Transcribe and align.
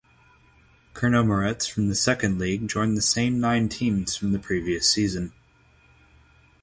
Chernomorets 0.95 1.69
from 1.69 1.87
the 1.87 1.93
second 1.93 2.39
league 2.39 2.67
joined 2.67 2.97
the 2.97 3.03
same 3.03 3.39
nine 3.39 3.69
teams 3.69 4.15
from 4.17 4.31
the 4.31 4.39
previous 4.39 4.89
season. 4.91 5.31